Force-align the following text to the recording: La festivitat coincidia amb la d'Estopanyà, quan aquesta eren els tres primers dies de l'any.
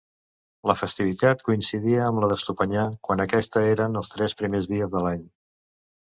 La 0.69 0.75
festivitat 0.77 1.41
coincidia 1.49 1.99
amb 2.11 2.21
la 2.23 2.29
d'Estopanyà, 2.31 2.85
quan 3.09 3.21
aquesta 3.25 3.63
eren 3.73 3.99
els 4.01 4.09
tres 4.15 4.35
primers 4.39 4.71
dies 4.73 4.89
de 4.95 5.03
l'any. 5.05 5.21